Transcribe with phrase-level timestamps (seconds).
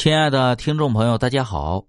[0.00, 1.84] 亲爱的听众朋友，大家好，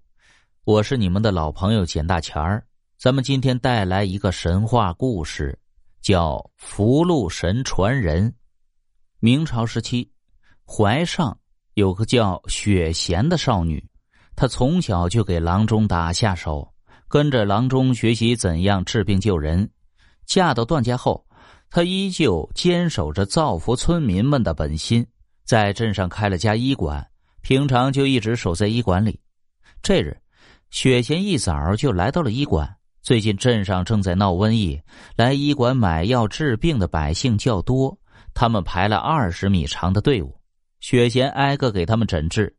[0.64, 2.62] 我是你们的老朋友简大钱儿。
[2.98, 5.58] 咱们今天带来一个神话故事，
[6.02, 8.30] 叫《福禄神传人》。
[9.18, 10.12] 明朝时期，
[10.62, 11.34] 怀上
[11.72, 13.82] 有个叫雪贤的少女，
[14.36, 16.70] 她从小就给郎中打下手，
[17.08, 19.66] 跟着郎中学习怎样治病救人。
[20.26, 21.24] 嫁到段家后，
[21.70, 25.06] 她依旧坚守着造福村民们的本心，
[25.46, 27.08] 在镇上开了家医馆。
[27.42, 29.20] 平常就一直守在医馆里。
[29.82, 30.16] 这日，
[30.70, 32.76] 雪贤一早就来到了医馆。
[33.02, 34.80] 最近镇上正在闹瘟疫，
[35.16, 37.98] 来医馆买药治病的百姓较多，
[38.32, 40.38] 他们排了二十米长的队伍。
[40.78, 42.54] 雪贤挨个给他们诊治。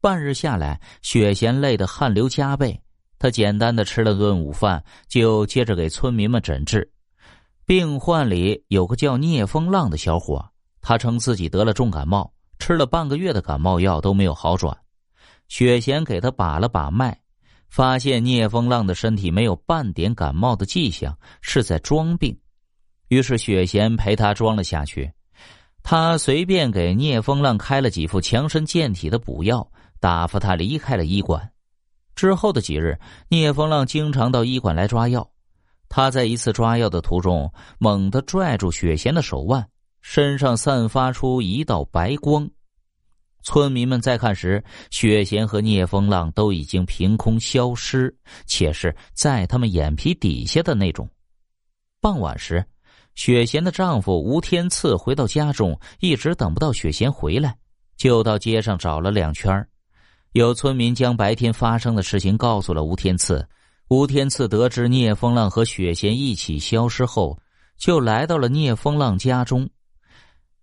[0.00, 2.80] 半日下来，雪贤累得汗流浃背。
[3.18, 6.88] 他简单的吃了顿午饭，就接着给村民们诊治。
[7.66, 10.48] 病患里有个叫聂风浪的小伙，
[10.80, 12.32] 他称自己得了重感冒。
[12.58, 14.76] 吃了半个月的感冒药都没有好转，
[15.48, 17.18] 雪贤给他把了把脉，
[17.68, 22.36] 发现聂风浪的身体没有半点感冒的迹象，是在装病。
[23.08, 25.10] 于是雪贤陪他装了下去。
[25.82, 29.66] 他随便给聂风浪开了几副强身健体的补药，
[30.00, 31.50] 打发他离开了医馆。
[32.14, 35.26] 之后的几日，聂风浪经常到医馆来抓药。
[35.88, 39.66] 他在一次抓药的途中，猛地拽住雪贤的手腕。
[40.00, 42.48] 身上散发出一道白光，
[43.48, 51.08] 村民们在看时，雪贤和聂风浪都已经凭空消失，且是在他们眼皮底下的那种。
[51.98, 52.62] 傍晚时，
[53.14, 57.56] 雪贤的丈夫吴天赐回到家中，一直等不到雪贤回来，
[57.96, 59.66] 就到街上找了两圈
[60.32, 63.48] 有村民将白天发生的事情告诉了吴天赐，
[63.88, 67.40] 吴天赐得知聂风浪和雪贤一起消失后，
[67.78, 69.66] 就来到了聂风浪家中。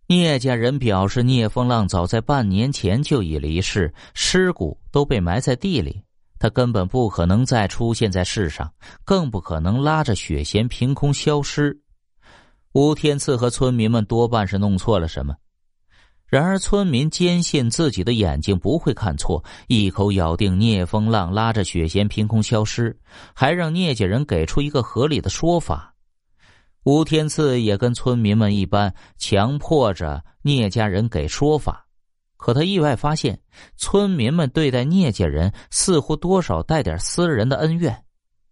[0.08, 6.00] 聂家人表示，聂风浪早在半年前就已离世，尸骨都被埋在地里，
[6.38, 8.72] 他根本不可能再出现在世上，
[9.03, 11.75] 更不可能拉着雪贤凭空消失。
[12.74, 15.34] 吴天赐和村民们多半是弄错了什么，
[16.28, 22.96] 然而村民坚信自己的眼睛不会看错，一口咬定聂风浪拉着雪贤凭空消失，
[23.34, 25.94] 还让聂家人给出一个合理的说法。
[26.85, 31.88] 吴天赐也跟村民们一般，强迫着聂家人给说法。
[32.38, 33.40] 可他意外发现，
[33.75, 38.03] 村民们对待聂家人似乎多少带点私人的恩怨，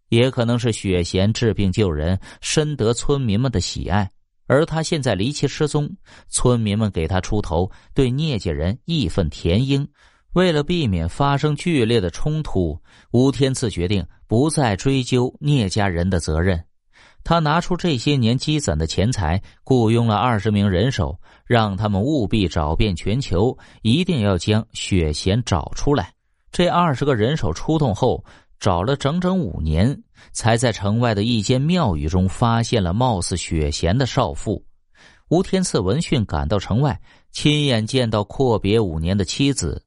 [0.10, 4.10] 也可能是雪贤治病救人，深得村民们的喜爱。
[4.48, 5.88] 而他现在离奇失踪，
[6.28, 9.88] 村民们给他出头，对聂家人义愤填膺。
[10.34, 16.60] 为了避免发生剧烈的冲突，吴天赐决定不再追究聂家人的责任。
[17.24, 26.12] 他拿出这些年积攒的钱财，雇佣了二十名人手，让他们务必找遍全球，一定要将雪贤找出来。
[26.52, 28.24] 这二十个人手出动后，
[28.60, 34.64] 找了整整五年，才在城外的一间庙宇中发现了貌似雪贤的少妇。
[35.30, 37.02] 吴天赐闻讯赶到城外，
[37.32, 39.84] 亲眼见到阔别五年的妻子。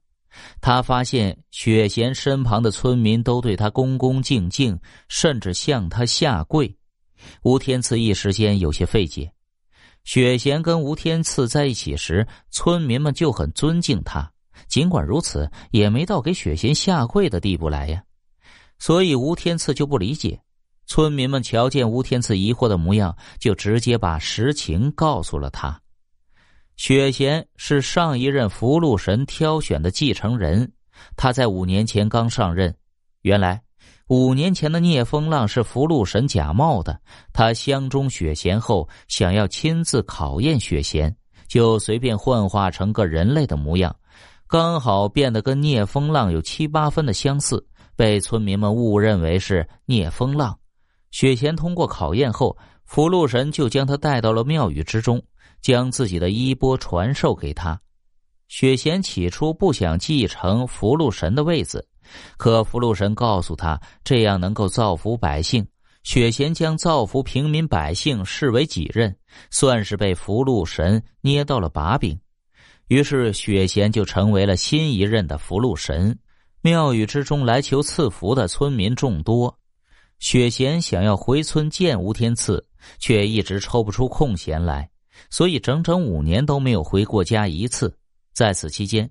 [0.59, 4.77] 他发现雪贤身旁的村民都对他恭恭敬敬，
[5.07, 6.76] 甚至向他下跪。
[7.43, 9.31] 吴天赐一时间有些费解。
[10.03, 14.31] 雪贤跟吴天赐在一起时，村民们就很尊敬他。
[14.67, 18.01] 尽管如此，也没到给雪贤下跪的地步来呀。
[18.79, 20.39] 所以吴天赐就不理解。
[20.85, 25.81] 村民们瞧见吴天赐疑惑的模样，就直接把实情告诉了他。
[26.77, 30.71] 雪贤是上一任福禄神挑选的继承人，
[31.17, 32.73] 他在五年前刚上任。
[33.23, 33.66] 原来。
[34.07, 36.97] 五年前的聂风浪是福禄神假冒的，
[37.33, 41.13] 他相中雪贤后，想要亲自考验雪贤，
[41.49, 43.93] 就随便幻化成个人类的模样，
[44.47, 47.65] 刚好变得跟聂风浪有七八分的相似，
[47.97, 50.57] 被村民们误认为是聂风浪。
[51.11, 55.21] 雪贤通过考验后，福禄神就将他带到了庙宇之中，
[55.61, 57.77] 将自己的衣钵传授给他。
[58.47, 61.87] 雪贤起初不想继承福禄神的位子。
[62.37, 65.67] 可福禄神告诉他，这样能够造福百姓。
[66.03, 69.13] 雪贤将造福平民百姓视为己任，
[69.51, 72.17] 算是被福禄神捏到了把柄。
[72.87, 76.17] 于是雪贤就成为了新一任的福禄神。
[76.61, 79.53] 庙宇之中来求赐福的村民众多，
[80.19, 82.65] 雪贤想要回村见吴天赐，
[82.99, 84.89] 却一直抽不出空闲来，
[85.29, 87.93] 所以整整五年都没有回过家一次。
[88.37, 89.09] 在此期间，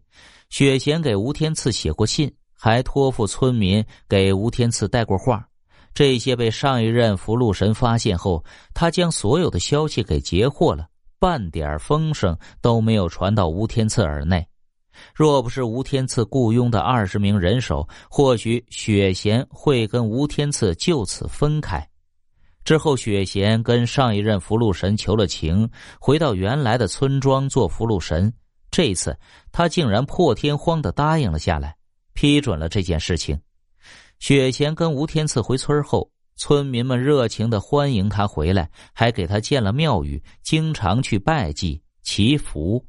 [0.50, 2.32] 雪贤给吴天赐写过信。
[2.55, 5.44] 还托付村民给吴天赐带过话，
[5.93, 8.43] 这些被上一任福禄神发现后，
[8.73, 10.87] 他将所有的消息给截获了，
[11.19, 14.46] 半点风声都没有传到吴天赐耳内。
[15.12, 21.84] 若不是吴天赐雇佣的二十名人手，或许雪贤会跟吴天赐就此分开。
[22.64, 25.69] 之后，雪贤跟上一任福禄神求了情，
[26.00, 28.32] 回到原来的村庄做福禄神。
[28.76, 29.19] 这一次，
[29.52, 31.75] 他竟然破天荒的答应了下来，
[32.12, 33.40] 批准了这件事情。
[34.19, 42.84] 雪贤跟吴天赐回村后，村民们热情的欢迎他回来，还给他建了庙宇，经常去拜祭祈福。